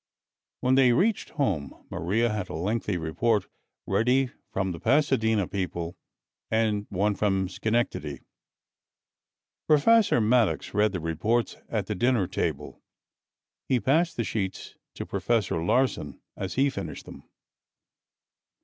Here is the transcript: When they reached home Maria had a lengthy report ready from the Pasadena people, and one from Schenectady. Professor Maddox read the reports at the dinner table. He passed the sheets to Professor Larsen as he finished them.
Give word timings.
When 0.61 0.73
they 0.73 0.93
reached 0.93 1.29
home 1.29 1.85
Maria 1.91 2.33
had 2.33 2.49
a 2.49 2.55
lengthy 2.55 2.97
report 2.97 3.45
ready 3.85 4.31
from 4.51 4.71
the 4.71 4.79
Pasadena 4.79 5.47
people, 5.47 5.95
and 6.49 6.87
one 6.89 7.13
from 7.13 7.47
Schenectady. 7.47 8.21
Professor 9.67 10.19
Maddox 10.19 10.73
read 10.73 10.93
the 10.93 10.99
reports 10.99 11.57
at 11.69 11.85
the 11.85 11.93
dinner 11.93 12.25
table. 12.25 12.81
He 13.69 13.79
passed 13.79 14.17
the 14.17 14.23
sheets 14.23 14.75
to 14.95 15.05
Professor 15.05 15.63
Larsen 15.63 16.19
as 16.35 16.55
he 16.55 16.71
finished 16.71 17.05
them. 17.05 17.29